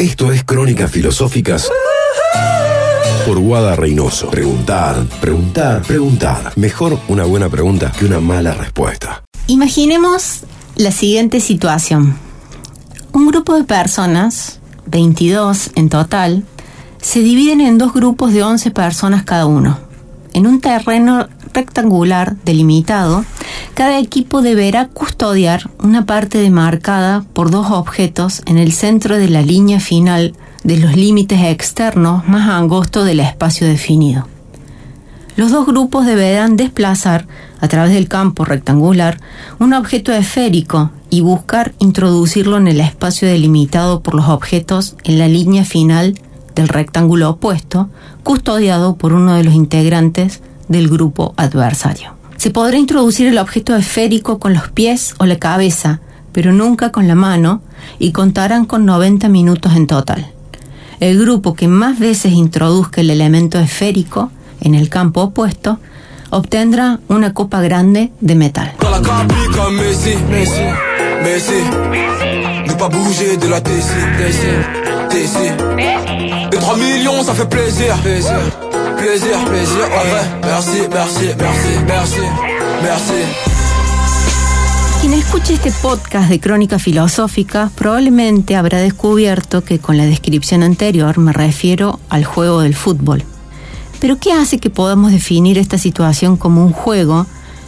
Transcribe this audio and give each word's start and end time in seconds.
Esto 0.00 0.30
es 0.30 0.44
Crónicas 0.44 0.92
Filosóficas 0.92 1.68
por 3.26 3.40
Guada 3.40 3.74
Reynoso. 3.74 4.30
Preguntar, 4.30 5.04
preguntar, 5.20 5.82
preguntar. 5.82 6.52
Mejor 6.54 7.00
una 7.08 7.24
buena 7.24 7.48
pregunta 7.48 7.90
que 7.90 8.04
una 8.04 8.20
mala 8.20 8.54
respuesta. 8.54 9.24
Imaginemos 9.48 10.42
la 10.76 10.92
siguiente 10.92 11.40
situación. 11.40 12.16
Un 13.12 13.26
grupo 13.26 13.56
de 13.56 13.64
personas, 13.64 14.60
22 14.86 15.70
en 15.74 15.88
total, 15.88 16.44
se 17.02 17.18
dividen 17.18 17.60
en 17.60 17.76
dos 17.76 17.92
grupos 17.92 18.32
de 18.32 18.44
11 18.44 18.70
personas 18.70 19.24
cada 19.24 19.46
uno. 19.46 19.80
En 20.32 20.46
un 20.46 20.60
terreno 20.60 21.28
rectangular 21.52 22.36
delimitado, 22.44 23.24
cada 23.78 24.00
equipo 24.00 24.42
deberá 24.42 24.88
custodiar 24.88 25.70
una 25.78 26.04
parte 26.04 26.38
demarcada 26.38 27.24
por 27.32 27.52
dos 27.52 27.70
objetos 27.70 28.42
en 28.46 28.58
el 28.58 28.72
centro 28.72 29.16
de 29.16 29.28
la 29.28 29.40
línea 29.40 29.78
final 29.78 30.34
de 30.64 30.78
los 30.78 30.96
límites 30.96 31.40
externos 31.44 32.26
más 32.26 32.48
angostos 32.48 33.06
del 33.06 33.20
espacio 33.20 33.68
definido. 33.68 34.26
Los 35.36 35.52
dos 35.52 35.64
grupos 35.64 36.06
deberán 36.06 36.56
desplazar 36.56 37.28
a 37.60 37.68
través 37.68 37.92
del 37.92 38.08
campo 38.08 38.44
rectangular 38.44 39.20
un 39.60 39.72
objeto 39.72 40.12
esférico 40.12 40.90
y 41.08 41.20
buscar 41.20 41.72
introducirlo 41.78 42.56
en 42.56 42.66
el 42.66 42.80
espacio 42.80 43.28
delimitado 43.28 44.00
por 44.00 44.16
los 44.16 44.28
objetos 44.28 44.96
en 45.04 45.20
la 45.20 45.28
línea 45.28 45.64
final 45.64 46.18
del 46.56 46.66
rectángulo 46.66 47.30
opuesto, 47.30 47.90
custodiado 48.24 48.96
por 48.96 49.12
uno 49.12 49.34
de 49.34 49.44
los 49.44 49.54
integrantes 49.54 50.42
del 50.66 50.88
grupo 50.88 51.32
adversario. 51.36 52.17
Se 52.38 52.50
podrá 52.50 52.78
introducir 52.78 53.26
el 53.26 53.38
objeto 53.38 53.74
esférico 53.74 54.38
con 54.38 54.54
los 54.54 54.68
pies 54.68 55.14
o 55.18 55.26
la 55.26 55.38
cabeza, 55.38 56.00
pero 56.32 56.52
nunca 56.52 56.92
con 56.92 57.08
la 57.08 57.16
mano, 57.16 57.62
y 57.98 58.12
contarán 58.12 58.64
con 58.64 58.86
90 58.86 59.28
minutos 59.28 59.74
en 59.74 59.88
total. 59.88 60.30
El 61.00 61.18
grupo 61.18 61.54
que 61.54 61.66
más 61.66 61.98
veces 61.98 62.32
introduzca 62.32 63.00
el 63.00 63.10
elemento 63.10 63.58
esférico 63.58 64.30
en 64.60 64.76
el 64.76 64.88
campo 64.88 65.22
opuesto 65.22 65.80
obtendrá 66.30 67.00
una 67.08 67.34
copa 67.34 67.60
grande 67.60 68.12
de 68.20 68.34
metal. 68.36 68.72
Plaisir, 78.98 79.32
plaisir, 79.46 79.78
Merci, 80.42 80.88
merci, 80.90 81.26
merci, 81.38 81.84
merci, 81.86 82.20
merci. 82.82 83.22
Quien 85.00 85.12
escuche 85.12 85.54
este 85.54 85.70
podcast 85.70 86.28
de 86.28 86.40
Crónica 86.40 86.78
Filosófica 86.78 87.70
probablemente 87.76 88.56
habrá 88.56 88.78
descubierto 88.78 89.62
que 89.62 89.78
con 89.78 89.96
la 89.96 90.04
descripción 90.04 90.62
anterior 90.64 91.18
me 91.18 91.32
refiero 91.32 92.00
al 92.08 92.24
juego 92.24 92.60
del 92.60 92.74
fútbol. 92.74 93.22
Pero 94.00 94.18
¿qué 94.18 94.32
hace 94.32 94.58
que 94.58 94.70
podamos 94.70 95.12
definir 95.12 95.58
esta 95.58 95.78
situación 95.78 96.36
como 96.36 96.64
un 96.64 96.72
juego 96.72 97.26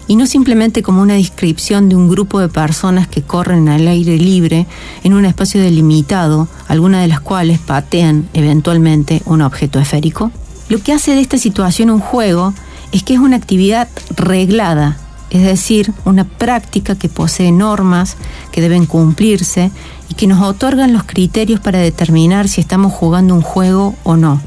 y 0.08 0.17
no 0.17 0.27
simplemente 0.27 0.83
como 0.83 1.03
una 1.03 1.14
descripción 1.14 1.89
de 1.89 1.95
un 1.95 2.08
grupo 2.08 2.41
de 2.41 2.48
personas 2.48 3.06
que 3.06 3.23
corren 3.23 3.69
al 3.69 3.86
aire 3.86 4.17
libre 4.17 4.67
en 5.05 5.14
un 5.14 5.25
espacio 5.25 5.62
delimitado, 5.62 6.48
algunas 6.67 7.03
de 7.03 7.08
las 7.08 7.20
cuales 7.20 7.61
patean 7.61 8.28
eventualmente 8.34 9.23
un 9.25 9.42
objeto 9.42 9.78
esférico? 9.78 10.33
Lo 10.71 10.79
que 10.81 10.93
hace 10.93 11.17
de 11.17 11.21
esta 11.21 11.37
situación 11.37 11.91
un 11.91 11.99
juego 11.99 12.55
es 12.93 13.03
que 13.03 13.15
es 13.15 13.19
una 13.19 13.35
actividad 13.35 13.89
reglada, 14.17 14.99
es 15.31 15.43
decir, 15.43 15.93
una 16.05 16.23
práctica 16.23 16.95
que 16.95 17.09
posee 17.09 17.51
normas 17.51 18.17
que 18.53 18.61
deben 18.61 18.87
cumplirse 18.87 19.73
y 20.09 20.15
que 20.15 20.29
nos 20.29 20.41
otorgan 20.41 20.93
los 20.93 21.03
criterios 21.03 21.59
para 21.59 21.81
determinar 21.81 22.47
si 22.47 22.61
estamos 22.61 22.93
jugando 22.93 23.35
un 23.35 23.43
juego 23.43 23.97
o 24.05 24.15
no, 24.15 24.41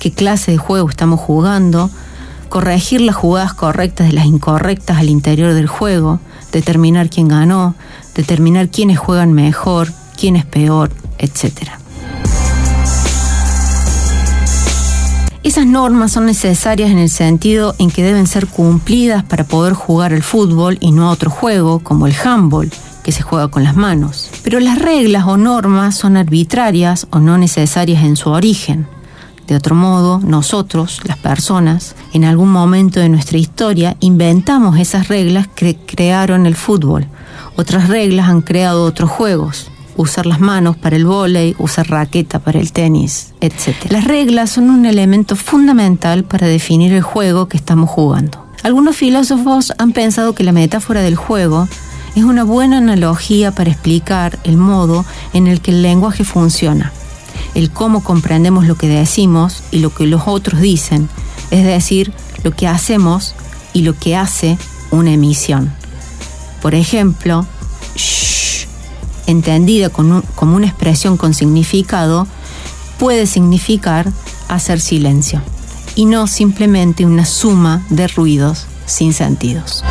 qué 0.00 0.10
clase 0.10 0.50
de 0.50 0.58
juego 0.58 0.90
estamos 0.90 1.20
jugando, 1.20 1.90
corregir 2.48 3.00
las 3.00 3.14
jugadas 3.14 3.54
correctas 3.54 4.08
de 4.08 4.14
las 4.14 4.26
incorrectas 4.26 4.98
al 4.98 5.10
interior 5.10 5.54
del 5.54 5.68
juego, 5.68 6.18
determinar 6.50 7.08
quién 7.08 7.28
ganó, 7.28 7.76
determinar 8.16 8.68
quiénes 8.68 8.98
juegan 8.98 9.32
mejor, 9.32 9.92
quién 10.18 10.34
es 10.34 10.44
peor, 10.44 10.90
etcétera. 11.18 11.81
Esas 15.42 15.66
normas 15.66 16.12
son 16.12 16.26
necesarias 16.26 16.92
en 16.92 16.98
el 16.98 17.10
sentido 17.10 17.74
en 17.78 17.90
que 17.90 18.04
deben 18.04 18.28
ser 18.28 18.46
cumplidas 18.46 19.24
para 19.24 19.42
poder 19.42 19.72
jugar 19.72 20.12
al 20.12 20.22
fútbol 20.22 20.78
y 20.80 20.92
no 20.92 21.08
a 21.08 21.10
otro 21.10 21.30
juego 21.30 21.80
como 21.80 22.06
el 22.06 22.14
handball, 22.14 22.70
que 23.02 23.10
se 23.10 23.22
juega 23.22 23.48
con 23.48 23.64
las 23.64 23.74
manos. 23.74 24.30
Pero 24.44 24.60
las 24.60 24.78
reglas 24.78 25.26
o 25.26 25.36
normas 25.36 25.96
son 25.96 26.16
arbitrarias 26.16 27.08
o 27.10 27.18
no 27.18 27.38
necesarias 27.38 28.04
en 28.04 28.14
su 28.14 28.30
origen. 28.30 28.86
De 29.48 29.56
otro 29.56 29.74
modo, 29.74 30.20
nosotros, 30.20 31.00
las 31.02 31.18
personas, 31.18 31.96
en 32.12 32.24
algún 32.24 32.52
momento 32.52 33.00
de 33.00 33.08
nuestra 33.08 33.38
historia 33.38 33.96
inventamos 33.98 34.78
esas 34.78 35.08
reglas 35.08 35.48
que 35.48 35.74
crearon 35.74 36.46
el 36.46 36.54
fútbol. 36.54 37.08
Otras 37.56 37.88
reglas 37.88 38.28
han 38.28 38.42
creado 38.42 38.84
otros 38.84 39.10
juegos 39.10 39.72
usar 39.96 40.26
las 40.26 40.40
manos 40.40 40.76
para 40.76 40.96
el 40.96 41.04
vóley, 41.04 41.54
usar 41.58 41.88
raqueta 41.88 42.38
para 42.38 42.60
el 42.60 42.72
tenis, 42.72 43.32
etc. 43.40 43.90
Las 43.90 44.04
reglas 44.04 44.50
son 44.50 44.70
un 44.70 44.86
elemento 44.86 45.36
fundamental 45.36 46.24
para 46.24 46.46
definir 46.46 46.92
el 46.92 47.02
juego 47.02 47.48
que 47.48 47.56
estamos 47.56 47.90
jugando. 47.90 48.46
Algunos 48.62 48.96
filósofos 48.96 49.72
han 49.78 49.92
pensado 49.92 50.34
que 50.34 50.44
la 50.44 50.52
metáfora 50.52 51.02
del 51.02 51.16
juego 51.16 51.68
es 52.14 52.24
una 52.24 52.44
buena 52.44 52.78
analogía 52.78 53.52
para 53.52 53.70
explicar 53.70 54.38
el 54.44 54.56
modo 54.56 55.04
en 55.32 55.46
el 55.46 55.60
que 55.60 55.72
el 55.72 55.82
lenguaje 55.82 56.24
funciona, 56.24 56.92
el 57.54 57.70
cómo 57.70 58.04
comprendemos 58.04 58.66
lo 58.66 58.76
que 58.76 58.88
decimos 58.88 59.62
y 59.70 59.78
lo 59.78 59.94
que 59.94 60.06
los 60.06 60.22
otros 60.26 60.60
dicen, 60.60 61.08
es 61.50 61.64
decir, 61.64 62.12
lo 62.44 62.52
que 62.52 62.68
hacemos 62.68 63.34
y 63.72 63.82
lo 63.82 63.98
que 63.98 64.16
hace 64.16 64.58
una 64.90 65.12
emisión. 65.12 65.72
Por 66.60 66.74
ejemplo, 66.74 67.46
entendida 69.26 69.88
como 69.90 70.56
una 70.56 70.66
expresión 70.66 71.16
con 71.16 71.34
significado, 71.34 72.26
puede 72.98 73.26
significar 73.26 74.12
hacer 74.48 74.80
silencio 74.80 75.42
y 75.94 76.06
no 76.06 76.26
simplemente 76.26 77.04
una 77.04 77.24
suma 77.24 77.84
de 77.90 78.08
ruidos 78.08 78.66
sin 78.86 79.12
sentidos. 79.12 79.84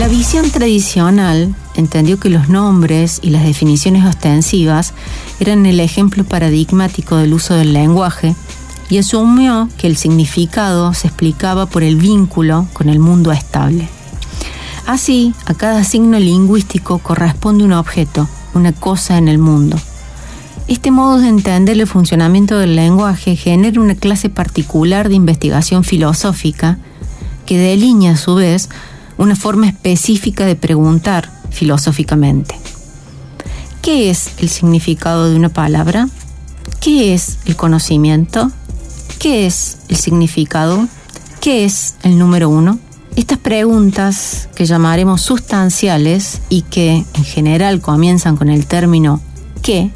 La 0.00 0.08
visión 0.08 0.50
tradicional 0.50 1.54
entendió 1.76 2.18
que 2.18 2.28
los 2.28 2.48
nombres 2.48 3.20
y 3.22 3.30
las 3.30 3.44
definiciones 3.44 4.04
ostensivas 4.04 4.92
eran 5.38 5.66
el 5.66 5.78
ejemplo 5.78 6.24
paradigmático 6.24 7.16
del 7.16 7.32
uso 7.32 7.54
del 7.54 7.72
lenguaje 7.72 8.34
y 8.90 8.98
asumió 8.98 9.68
que 9.78 9.86
el 9.86 9.96
significado 9.96 10.92
se 10.94 11.06
explicaba 11.06 11.66
por 11.66 11.84
el 11.84 11.96
vínculo 11.96 12.66
con 12.72 12.88
el 12.88 12.98
mundo 12.98 13.30
estable. 13.30 13.88
Así, 14.86 15.34
a 15.46 15.54
cada 15.54 15.82
signo 15.82 16.18
lingüístico 16.18 16.98
corresponde 16.98 17.64
un 17.64 17.72
objeto, 17.72 18.28
una 18.52 18.72
cosa 18.72 19.16
en 19.16 19.28
el 19.28 19.38
mundo. 19.38 19.78
Este 20.68 20.90
modo 20.90 21.18
de 21.18 21.28
entender 21.28 21.78
el 21.78 21.86
funcionamiento 21.86 22.58
del 22.58 22.76
lenguaje 22.76 23.36
genera 23.36 23.80
una 23.80 23.94
clase 23.94 24.28
particular 24.28 25.08
de 25.08 25.14
investigación 25.14 25.84
filosófica 25.84 26.78
que 27.46 27.58
delinea 27.58 28.12
a 28.12 28.16
su 28.16 28.34
vez 28.34 28.68
una 29.16 29.36
forma 29.36 29.68
específica 29.68 30.44
de 30.44 30.56
preguntar 30.56 31.30
filosóficamente. 31.50 32.54
¿Qué 33.80 34.10
es 34.10 34.32
el 34.38 34.48
significado 34.48 35.30
de 35.30 35.36
una 35.36 35.50
palabra? 35.50 36.08
¿Qué 36.80 37.14
es 37.14 37.38
el 37.46 37.56
conocimiento? 37.56 38.50
¿Qué 39.18 39.46
es 39.46 39.78
el 39.88 39.96
significado? 39.96 40.88
¿Qué 41.40 41.64
es 41.64 41.94
el 42.02 42.18
número 42.18 42.48
uno? 42.48 42.78
Estas 43.16 43.38
preguntas 43.38 44.48
que 44.56 44.66
llamaremos 44.66 45.20
sustanciales 45.20 46.40
y 46.48 46.62
que 46.62 47.04
en 47.14 47.24
general 47.24 47.80
comienzan 47.80 48.36
con 48.36 48.48
el 48.48 48.66
término 48.66 49.20
¿qué? 49.62 49.90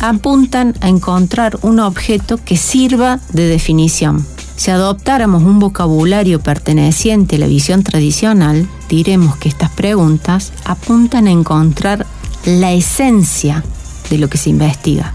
apuntan 0.00 0.74
a 0.80 0.88
encontrar 0.88 1.58
un 1.60 1.78
objeto 1.78 2.38
que 2.42 2.56
sirva 2.56 3.20
de 3.32 3.46
definición. 3.48 4.26
Si 4.56 4.70
adoptáramos 4.70 5.42
un 5.42 5.58
vocabulario 5.58 6.40
perteneciente 6.40 7.36
a 7.36 7.40
la 7.40 7.46
visión 7.46 7.82
tradicional, 7.82 8.66
diremos 8.88 9.36
que 9.36 9.48
estas 9.50 9.70
preguntas 9.70 10.52
apuntan 10.64 11.26
a 11.26 11.30
encontrar 11.30 12.06
la 12.46 12.72
esencia 12.72 13.62
de 14.08 14.18
lo 14.18 14.28
que 14.28 14.38
se 14.38 14.50
investiga 14.50 15.14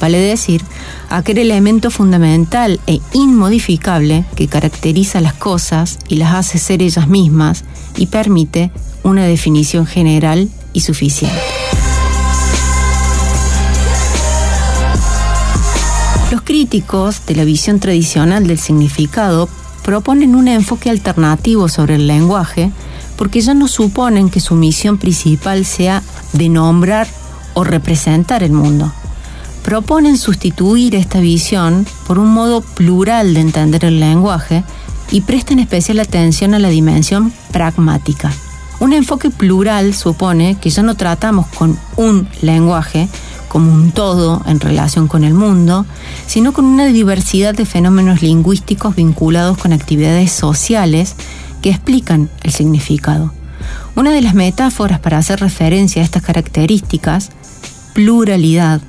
vale 0.00 0.18
decir, 0.18 0.62
aquel 1.08 1.38
elemento 1.38 1.90
fundamental 1.90 2.80
e 2.86 3.00
inmodificable 3.12 4.24
que 4.34 4.48
caracteriza 4.48 5.20
las 5.20 5.34
cosas 5.34 5.98
y 6.08 6.16
las 6.16 6.34
hace 6.34 6.58
ser 6.58 6.82
ellas 6.82 7.08
mismas 7.08 7.64
y 7.96 8.06
permite 8.06 8.70
una 9.02 9.24
definición 9.24 9.86
general 9.86 10.48
y 10.72 10.80
suficiente. 10.80 11.40
Los 16.30 16.42
críticos 16.42 17.24
de 17.26 17.36
la 17.36 17.44
visión 17.44 17.78
tradicional 17.78 18.46
del 18.46 18.58
significado 18.58 19.48
proponen 19.84 20.34
un 20.34 20.48
enfoque 20.48 20.90
alternativo 20.90 21.68
sobre 21.68 21.94
el 21.94 22.08
lenguaje 22.08 22.72
porque 23.16 23.40
ya 23.40 23.54
no 23.54 23.68
suponen 23.68 24.28
que 24.28 24.40
su 24.40 24.54
misión 24.54 24.98
principal 24.98 25.64
sea 25.64 26.02
de 26.32 26.48
nombrar 26.48 27.06
o 27.54 27.64
representar 27.64 28.42
el 28.42 28.52
mundo. 28.52 28.92
Proponen 29.66 30.16
sustituir 30.16 30.94
esta 30.94 31.18
visión 31.18 31.88
por 32.06 32.20
un 32.20 32.32
modo 32.32 32.60
plural 32.60 33.34
de 33.34 33.40
entender 33.40 33.84
el 33.84 33.98
lenguaje 33.98 34.62
y 35.10 35.22
prestan 35.22 35.58
especial 35.58 35.98
atención 35.98 36.54
a 36.54 36.60
la 36.60 36.68
dimensión 36.68 37.32
pragmática. 37.50 38.32
Un 38.78 38.92
enfoque 38.92 39.28
plural 39.30 39.92
supone 39.92 40.54
que 40.60 40.70
ya 40.70 40.84
no 40.84 40.94
tratamos 40.94 41.48
con 41.48 41.76
un 41.96 42.28
lenguaje 42.42 43.08
como 43.48 43.72
un 43.72 43.90
todo 43.90 44.40
en 44.46 44.60
relación 44.60 45.08
con 45.08 45.24
el 45.24 45.34
mundo, 45.34 45.84
sino 46.28 46.52
con 46.52 46.64
una 46.64 46.86
diversidad 46.86 47.52
de 47.52 47.66
fenómenos 47.66 48.22
lingüísticos 48.22 48.94
vinculados 48.94 49.58
con 49.58 49.72
actividades 49.72 50.30
sociales 50.30 51.16
que 51.60 51.70
explican 51.70 52.30
el 52.44 52.52
significado. 52.52 53.32
Una 53.96 54.12
de 54.12 54.22
las 54.22 54.34
metáforas 54.34 55.00
para 55.00 55.18
hacer 55.18 55.40
referencia 55.40 56.02
a 56.02 56.04
estas 56.04 56.22
características, 56.22 57.30
pluralidad, 57.94 58.80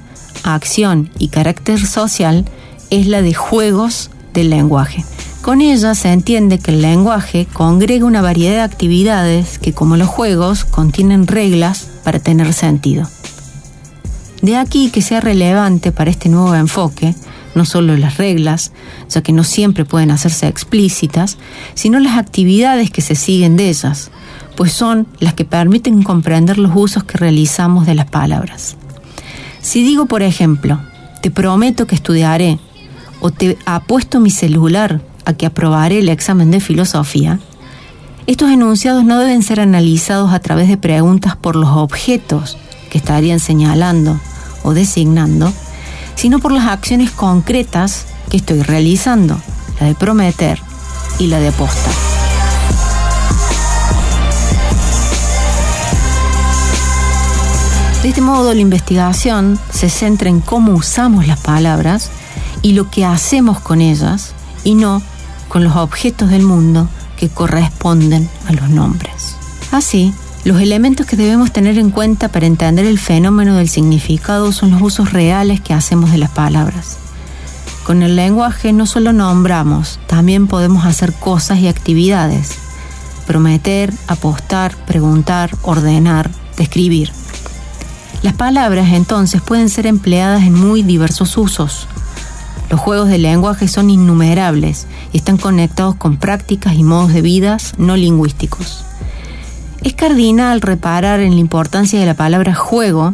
acción 0.44 1.10
y 1.20 1.30
carácter 1.30 1.86
social, 1.86 2.46
es 2.90 3.08
la 3.08 3.22
de 3.22 3.34
juegos 3.34 4.10
del 4.34 4.50
lenguaje. 4.50 5.04
Con 5.42 5.62
ella 5.62 5.96
se 5.96 6.12
entiende 6.12 6.60
que 6.60 6.72
el 6.72 6.82
lenguaje 6.82 7.48
congrega 7.54 8.06
una 8.06 8.22
variedad 8.22 8.56
de 8.56 8.62
actividades 8.62 9.60
que, 9.60 9.74
como 9.74 9.96
los 9.96 10.08
juegos, 10.08 10.66
contienen 10.66 11.28
reglas 11.28 11.88
para 12.04 12.20
tener 12.20 12.54
sentido. 12.54 13.08
De 14.42 14.58
aquí 14.58 14.90
que 14.90 15.02
sea 15.02 15.22
relevante 15.22 15.92
para 15.92 16.12
este 16.12 16.30
nuevo 16.30 16.54
enfoque 16.54 17.16
no 17.58 17.66
solo 17.66 17.98
las 17.98 18.18
reglas, 18.18 18.72
ya 19.10 19.22
que 19.22 19.34
no 19.34 19.44
siempre 19.44 19.84
pueden 19.84 20.12
hacerse 20.12 20.48
explícitas, 20.48 21.38
sino 21.74 22.00
las 22.00 22.18
actividades 22.18 22.92
que 22.92 23.02
se 23.02 23.16
siguen 23.16 23.58
de 23.58 23.70
ellas, 23.70 24.12
pues 24.56 24.72
son 24.72 25.08
las 25.20 25.34
que 25.34 25.44
permiten 25.44 26.04
comprender 26.04 26.58
los 26.58 26.72
usos 26.76 27.04
que 27.04 27.18
realizamos 27.18 27.86
de 27.86 27.96
las 27.96 28.06
palabras. 28.06 28.78
Si 29.62 29.84
digo, 29.84 30.06
por 30.06 30.22
ejemplo, 30.22 30.80
te 31.22 31.32
prometo 31.32 31.88
que 31.88 31.96
estudiaré, 31.96 32.60
o 33.20 33.32
te 33.32 33.58
apuesto 33.66 34.20
mi 34.20 34.30
celular 34.30 35.02
a 35.26 35.34
que 35.34 35.46
aprobaré 35.46 36.00
el 36.00 36.10
examen 36.10 36.52
de 36.52 36.60
filosofía, 36.60 37.40
estos 38.28 38.52
enunciados 38.52 39.06
no 39.06 39.20
deben 39.20 39.42
ser 39.42 39.60
analizados 39.60 40.34
a 40.34 40.40
través 40.40 40.68
de 40.68 40.78
preguntas 40.78 41.36
por 41.36 41.56
los 41.56 41.70
objetos 41.70 42.58
que 42.90 42.98
estarían 42.98 43.40
señalando 43.40 44.20
o 44.64 44.74
designando, 44.74 45.52
sino 46.16 46.40
por 46.40 46.52
las 46.52 46.68
acciones 46.68 47.12
concretas 47.12 48.06
que 48.30 48.38
estoy 48.38 48.62
realizando, 48.62 49.40
la 49.80 49.88
de 49.88 49.96
prometer 49.96 50.60
y 51.20 51.28
la 51.28 51.40
de 51.40 51.50
apostar. 51.50 52.07
De 58.08 58.12
este 58.12 58.22
modo, 58.22 58.54
la 58.54 58.62
investigación 58.62 59.60
se 59.70 59.90
centra 59.90 60.30
en 60.30 60.40
cómo 60.40 60.72
usamos 60.72 61.28
las 61.28 61.42
palabras 61.42 62.10
y 62.62 62.72
lo 62.72 62.90
que 62.90 63.04
hacemos 63.04 63.60
con 63.60 63.82
ellas 63.82 64.32
y 64.64 64.76
no 64.76 65.02
con 65.50 65.66
los 65.66 65.76
objetos 65.76 66.30
del 66.30 66.44
mundo 66.44 66.88
que 67.18 67.28
corresponden 67.28 68.30
a 68.48 68.54
los 68.54 68.70
nombres. 68.70 69.36
Así, 69.74 70.14
los 70.46 70.62
elementos 70.62 71.06
que 71.06 71.18
debemos 71.18 71.52
tener 71.52 71.78
en 71.78 71.92
cuenta 71.92 72.30
para 72.30 72.46
entender 72.46 72.86
el 72.86 72.98
fenómeno 72.98 73.58
del 73.58 73.68
significado 73.68 74.54
son 74.54 74.72
los 74.72 74.82
usos 74.82 75.12
reales 75.12 75.60
que 75.60 75.74
hacemos 75.74 76.10
de 76.10 76.20
las 76.20 76.30
palabras. 76.30 77.00
Con 77.84 78.04
el 78.04 78.16
lenguaje 78.16 78.72
no 78.72 78.86
solo 78.86 79.12
nombramos, 79.12 80.00
también 80.08 80.48
podemos 80.48 80.86
hacer 80.86 81.12
cosas 81.12 81.60
y 81.60 81.68
actividades. 81.68 82.52
Prometer, 83.26 83.94
apostar, 84.08 84.78
preguntar, 84.86 85.58
ordenar, 85.62 86.32
describir. 86.56 87.12
Las 88.24 88.34
palabras 88.34 88.94
entonces 88.94 89.42
pueden 89.42 89.70
ser 89.70 89.86
empleadas 89.86 90.44
en 90.44 90.54
muy 90.54 90.82
diversos 90.82 91.38
usos. 91.38 91.88
Los 92.70 92.80
juegos 92.80 93.10
de 93.10 93.20
lenguaje 93.20 93.68
son 93.68 93.90
innumerables 93.90 94.88
y 95.14 95.18
están 95.18 95.38
conectados 95.38 95.96
con 95.96 96.18
prácticas 96.18 96.74
y 96.74 96.84
modos 96.84 97.14
de 97.14 97.22
vida 97.22 97.58
no 97.78 97.96
lingüísticos. 97.96 98.84
Es 99.84 99.94
cardinal 99.94 100.62
reparar 100.62 101.20
en 101.20 101.36
la 101.36 101.40
importancia 101.40 102.00
de 102.00 102.06
la 102.06 102.16
palabra 102.16 102.56
juego, 102.56 103.14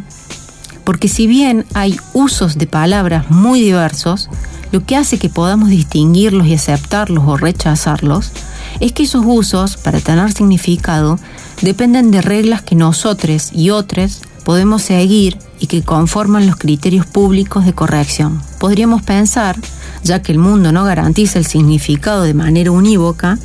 porque 0.86 1.08
si 1.08 1.28
bien 1.28 1.66
hay 1.74 2.00
usos 2.14 2.58
de 2.58 2.66
palabras 2.66 3.30
muy 3.30 3.62
diversos, 3.62 4.30
lo 4.72 4.84
que 4.86 4.96
hace 4.96 5.20
que 5.20 5.30
podamos 5.30 5.70
distinguirlos 5.70 6.48
y 6.48 6.56
aceptarlos 6.56 7.26
o 7.28 7.38
rechazarlos 7.38 8.32
es 8.80 8.92
que 8.92 9.04
esos 9.04 9.24
usos, 9.24 9.78
para 9.78 10.00
tener 10.00 10.32
significado, 10.32 11.20
dependen 11.62 12.10
de 12.10 12.22
reglas 12.22 12.64
que 12.64 12.76
nosotros 12.76 13.52
y 13.54 13.70
otros 13.70 14.22
podemos 14.44 14.82
seguir 14.82 15.38
y 15.60 15.68
que 15.68 15.82
conforman 15.82 16.48
los 16.48 16.58
criterios 16.58 17.06
públicos 17.06 17.66
de 17.66 17.74
corrección. 17.74 18.42
Podríamos 18.60 19.02
pensar, 19.02 19.58
ya 20.04 20.22
que 20.22 20.32
el 20.32 20.40
mundo 20.40 20.72
no 20.72 20.84
garantiza 20.84 21.40
el 21.40 21.46
significado 21.46 22.24
de 22.24 22.34
manera 22.34 22.72
unívoca, 22.72 23.40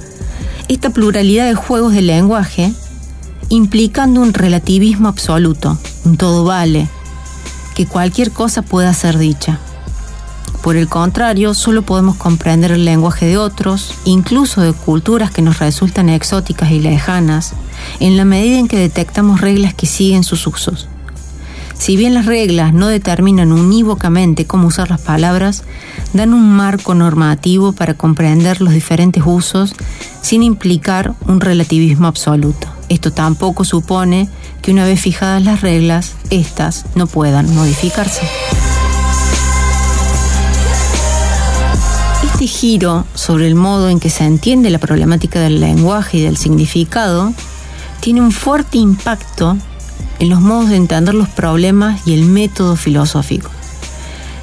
esta 0.69 0.91
pluralidad 0.91 1.47
de 1.47 1.55
juegos 1.55 1.93
de 1.93 2.03
lenguaje 2.03 2.73
implicando 3.49 4.21
un 4.21 4.35
relativismo 4.35 5.09
absoluto, 5.09 5.79
un 6.05 6.17
todo 6.17 6.45
vale, 6.45 6.89
que 7.75 7.87
cualquier 7.87 8.31
cosa 8.33 8.63
pueda 8.63 8.93
ser 8.93 9.19
dicha. 9.19 9.59
Por 10.69 10.77
el 10.77 10.87
contrario, 10.87 11.55
solo 11.55 11.81
podemos 11.81 12.17
comprender 12.17 12.73
el 12.73 12.85
lenguaje 12.85 13.25
de 13.25 13.39
otros, 13.39 13.95
incluso 14.05 14.61
de 14.61 14.75
culturas 14.75 15.31
que 15.31 15.41
nos 15.41 15.61
resultan 15.61 16.11
exóticas 16.11 16.71
y 16.73 16.79
lejanas, 16.79 17.55
en 18.01 18.19
la 18.19 18.27
medida 18.27 18.59
en 18.59 18.69
que 18.69 18.77
detectamos 18.77 19.41
reglas 19.41 19.73
que 19.73 19.87
siguen 19.87 20.25
sus 20.25 20.47
usos. 20.47 20.87
Si 21.73 21.97
bien 21.97 22.13
las 22.13 22.27
reglas 22.27 22.75
no 22.75 22.89
determinan 22.89 23.51
unívocamente 23.51 24.45
cómo 24.45 24.69
usar 24.69 24.91
las 24.91 25.01
palabras, 25.01 25.65
dan 26.13 26.35
un 26.35 26.55
marco 26.55 26.95
normativo 26.95 27.73
para 27.73 27.95
comprender 27.95 28.61
los 28.61 28.75
diferentes 28.75 29.23
usos 29.25 29.75
sin 30.21 30.43
implicar 30.43 31.15
un 31.27 31.41
relativismo 31.41 32.09
absoluto. 32.09 32.69
Esto 32.91 33.11
tampoco 33.11 33.65
supone 33.65 34.29
que 34.61 34.71
una 34.71 34.85
vez 34.85 35.01
fijadas 35.01 35.43
las 35.43 35.63
reglas, 35.63 36.13
éstas 36.29 36.85
no 36.95 37.07
puedan 37.07 37.55
modificarse. 37.55 38.21
Este 42.39 42.57
giro 42.57 43.05
sobre 43.15 43.49
el 43.49 43.57
modo 43.57 43.89
en 43.89 43.99
que 43.99 44.11
se 44.11 44.23
entiende 44.23 44.71
la 44.71 44.79
problemática 44.79 45.41
del 45.41 45.59
lenguaje 45.59 46.19
y 46.19 46.23
del 46.23 46.37
significado 46.37 47.33
tiene 47.99 48.21
un 48.21 48.31
fuerte 48.31 48.79
impacto 48.79 49.57
en 50.21 50.29
los 50.29 50.41
modos 50.41 50.69
de 50.69 50.77
entender 50.77 51.17
los 51.17 51.29
problemas 51.29 52.07
y 52.07 52.15
el 52.15 52.27
método 52.27 52.77
filosófico. 52.77 53.51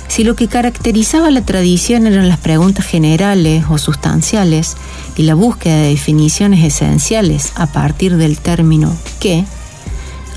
Si 0.10 0.26
lo 0.26 0.36
que 0.36 0.50
caracterizaba 0.50 1.32
la 1.32 1.44
tradición 1.44 2.06
eran 2.06 2.28
las 2.28 2.38
preguntas 2.38 2.86
generales 2.86 3.64
o 3.70 3.78
sustanciales 3.78 4.76
y 5.16 5.24
la 5.24 5.36
búsqueda 5.36 5.78
de 5.78 5.92
definiciones 5.92 6.66
esenciales 6.66 7.54
a 7.56 7.68
partir 7.68 8.18
del 8.18 8.40
término 8.40 8.94
qué, 9.22 9.46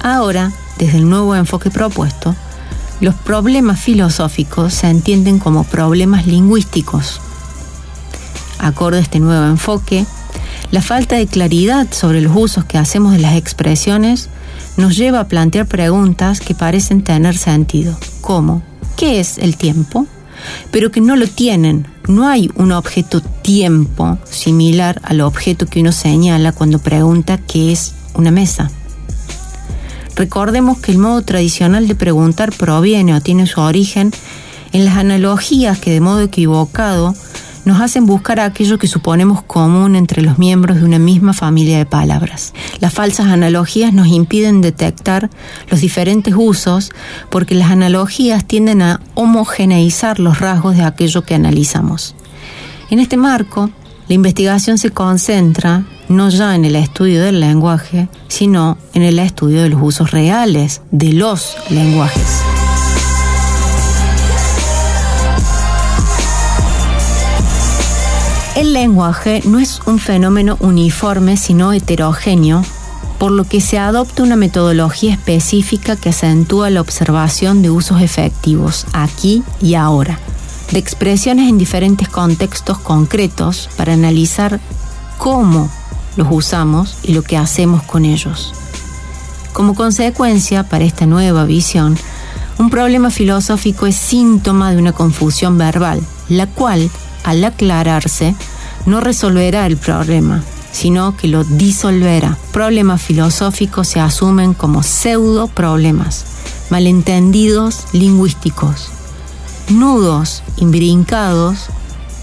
ahora, 0.00 0.52
desde 0.78 0.98
el 0.98 1.10
nuevo 1.10 1.34
enfoque 1.34 1.72
propuesto, 1.72 2.36
los 3.00 3.16
problemas 3.16 3.80
filosóficos 3.80 4.74
se 4.74 4.88
entienden 4.88 5.40
como 5.40 5.64
problemas 5.64 6.24
lingüísticos. 6.24 7.20
Acorde 8.58 8.98
a 8.98 9.02
este 9.02 9.20
nuevo 9.20 9.46
enfoque, 9.46 10.04
la 10.70 10.82
falta 10.82 11.16
de 11.16 11.26
claridad 11.26 11.86
sobre 11.90 12.20
los 12.20 12.36
usos 12.36 12.64
que 12.64 12.78
hacemos 12.78 13.12
de 13.12 13.20
las 13.20 13.36
expresiones 13.36 14.28
nos 14.76 14.96
lleva 14.96 15.20
a 15.20 15.28
plantear 15.28 15.66
preguntas 15.66 16.40
que 16.40 16.54
parecen 16.54 17.02
tener 17.02 17.36
sentido, 17.36 17.98
como 18.20 18.62
¿qué 18.96 19.20
es 19.20 19.38
el 19.38 19.56
tiempo? 19.56 20.06
Pero 20.70 20.90
que 20.90 21.00
no 21.00 21.16
lo 21.16 21.26
tienen. 21.26 21.86
No 22.06 22.28
hay 22.28 22.50
un 22.54 22.72
objeto 22.72 23.20
tiempo 23.20 24.18
similar 24.24 25.00
al 25.04 25.20
objeto 25.20 25.66
que 25.66 25.80
uno 25.80 25.92
señala 25.92 26.52
cuando 26.52 26.78
pregunta 26.78 27.38
qué 27.38 27.72
es 27.72 27.94
una 28.14 28.30
mesa. 28.30 28.70
Recordemos 30.14 30.78
que 30.78 30.92
el 30.92 30.98
modo 30.98 31.22
tradicional 31.22 31.86
de 31.86 31.94
preguntar 31.94 32.52
proviene 32.52 33.14
o 33.14 33.20
tiene 33.20 33.46
su 33.46 33.60
origen 33.60 34.12
en 34.72 34.84
las 34.84 34.96
analogías 34.96 35.78
que 35.78 35.92
de 35.92 36.00
modo 36.00 36.22
equivocado 36.22 37.14
nos 37.68 37.82
hacen 37.82 38.06
buscar 38.06 38.40
aquello 38.40 38.78
que 38.78 38.86
suponemos 38.86 39.42
común 39.42 39.94
entre 39.94 40.22
los 40.22 40.38
miembros 40.38 40.78
de 40.78 40.84
una 40.86 40.98
misma 40.98 41.34
familia 41.34 41.76
de 41.76 41.84
palabras. 41.84 42.54
Las 42.80 42.94
falsas 42.94 43.26
analogías 43.26 43.92
nos 43.92 44.06
impiden 44.06 44.62
detectar 44.62 45.28
los 45.70 45.82
diferentes 45.82 46.32
usos 46.34 46.90
porque 47.28 47.54
las 47.54 47.70
analogías 47.70 48.46
tienden 48.46 48.80
a 48.80 49.02
homogeneizar 49.14 50.18
los 50.18 50.40
rasgos 50.40 50.76
de 50.76 50.82
aquello 50.82 51.22
que 51.24 51.34
analizamos. 51.34 52.14
En 52.88 53.00
este 53.00 53.18
marco, 53.18 53.68
la 54.08 54.14
investigación 54.14 54.78
se 54.78 54.90
concentra 54.90 55.84
no 56.08 56.30
ya 56.30 56.54
en 56.54 56.64
el 56.64 56.74
estudio 56.74 57.22
del 57.22 57.38
lenguaje, 57.38 58.08
sino 58.28 58.78
en 58.94 59.02
el 59.02 59.18
estudio 59.18 59.62
de 59.62 59.68
los 59.68 59.82
usos 59.82 60.10
reales 60.10 60.80
de 60.90 61.12
los 61.12 61.54
lenguajes. 61.68 62.57
El 68.56 68.72
lenguaje 68.72 69.42
no 69.44 69.58
es 69.58 69.80
un 69.86 69.98
fenómeno 69.98 70.56
uniforme, 70.60 71.36
sino 71.36 71.72
heterogéneo, 71.72 72.64
por 73.18 73.30
lo 73.30 73.44
que 73.44 73.60
se 73.60 73.78
adopta 73.78 74.22
una 74.22 74.36
metodología 74.36 75.12
específica 75.12 75.96
que 75.96 76.08
acentúa 76.08 76.70
la 76.70 76.80
observación 76.80 77.62
de 77.62 77.70
usos 77.70 78.00
efectivos 78.00 78.86
aquí 78.92 79.42
y 79.60 79.74
ahora, 79.74 80.18
de 80.72 80.78
expresiones 80.78 81.48
en 81.48 81.58
diferentes 81.58 82.08
contextos 82.08 82.78
concretos 82.78 83.68
para 83.76 83.92
analizar 83.92 84.60
cómo 85.18 85.70
los 86.16 86.28
usamos 86.30 86.96
y 87.02 87.12
lo 87.12 87.22
que 87.22 87.36
hacemos 87.36 87.82
con 87.82 88.04
ellos. 88.04 88.52
Como 89.52 89.74
consecuencia, 89.74 90.68
para 90.68 90.84
esta 90.84 91.06
nueva 91.06 91.44
visión, 91.44 91.96
un 92.58 92.70
problema 92.70 93.10
filosófico 93.10 93.86
es 93.86 93.96
síntoma 93.96 94.72
de 94.72 94.78
una 94.78 94.92
confusión 94.92 95.58
verbal, 95.58 96.00
la 96.28 96.46
cual, 96.46 96.90
al 97.28 97.44
aclararse, 97.44 98.34
no 98.86 99.00
resolverá 99.00 99.66
el 99.66 99.76
problema, 99.76 100.42
sino 100.72 101.16
que 101.16 101.28
lo 101.28 101.44
disolverá. 101.44 102.36
Problemas 102.52 103.02
filosóficos 103.02 103.88
se 103.88 104.00
asumen 104.00 104.54
como 104.54 104.82
pseudo 104.82 105.48
problemas, 105.48 106.24
malentendidos 106.70 107.84
lingüísticos, 107.92 108.88
nudos 109.68 110.42
imbrincados 110.56 111.66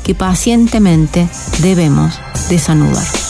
que 0.03 0.15
pacientemente 0.15 1.27
debemos 1.61 2.19
desanudar. 2.49 3.24